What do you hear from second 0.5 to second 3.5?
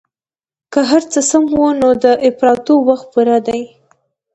که هرڅه سم وو نو د اپراتو وخت پوره